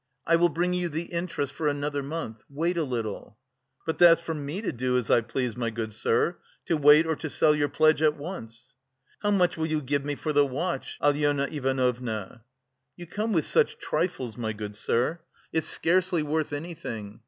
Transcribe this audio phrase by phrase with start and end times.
[0.25, 3.37] "I will bring you the interest for another month; wait a little."
[3.85, 7.15] "But that's for me to do as I please, my good sir, to wait or
[7.17, 8.77] to sell your pledge at once."
[9.21, 12.43] "How much will you give me for the watch, Alyona Ivanovna?"
[12.97, 15.19] "You come with such trifles, my good sir,
[15.53, 17.19] it's scarcely worth anything.